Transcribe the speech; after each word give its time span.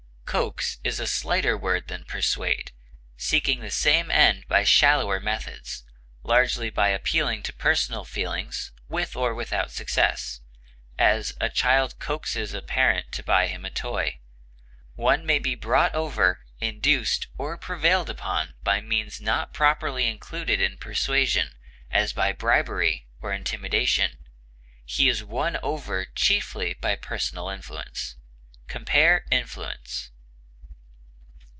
Coax 0.31 0.79
is 0.81 0.97
a 1.01 1.07
slighter 1.07 1.57
word 1.57 1.89
than 1.89 2.05
persuade, 2.05 2.71
seeking 3.17 3.59
the 3.59 3.69
same 3.69 4.09
end 4.09 4.45
by 4.47 4.63
shallower 4.63 5.19
methods, 5.19 5.83
largely 6.23 6.69
by 6.69 6.87
appeal 6.87 7.41
to 7.41 7.51
personal 7.51 8.05
feeling, 8.05 8.49
with 8.87 9.13
or 9.17 9.33
without 9.35 9.71
success; 9.71 10.39
as, 10.97 11.33
a 11.41 11.49
child 11.49 11.99
coaxes 11.99 12.53
a 12.53 12.61
parent 12.61 13.11
to 13.11 13.23
buy 13.23 13.47
him 13.47 13.65
a 13.65 13.69
toy. 13.69 14.19
One 14.95 15.25
may 15.25 15.37
be 15.37 15.53
brought 15.53 15.93
over, 15.93 16.39
induced, 16.61 17.27
or 17.37 17.57
prevailed 17.57 18.09
upon 18.09 18.53
by 18.63 18.79
means 18.79 19.19
not 19.19 19.53
properly 19.53 20.07
included 20.07 20.61
in 20.61 20.77
persuasion, 20.77 21.55
as 21.89 22.13
by 22.13 22.31
bribery 22.31 23.05
or 23.19 23.33
intimidation; 23.33 24.17
he 24.85 25.09
is 25.09 25.25
won 25.25 25.57
over 25.61 26.05
chiefly 26.05 26.73
by 26.73 26.95
personal 26.95 27.49
influence. 27.49 28.15
Compare 28.69 29.25
INFLUENCE. 29.29 30.07